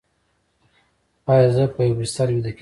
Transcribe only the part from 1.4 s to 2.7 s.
زه په یوه بستر ویده کیدی شم؟